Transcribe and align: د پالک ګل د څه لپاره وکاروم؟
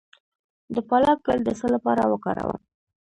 د 0.73 0.75
پالک 0.89 1.17
ګل 1.25 1.39
د 1.45 1.49
څه 1.59 1.67
لپاره 1.75 2.03
وکاروم؟ 2.11 2.61